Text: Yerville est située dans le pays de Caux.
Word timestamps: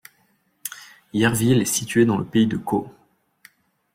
Yerville 1.13 1.61
est 1.61 1.65
située 1.65 2.05
dans 2.05 2.17
le 2.17 2.25
pays 2.25 2.47
de 2.47 2.57
Caux. 2.57 2.91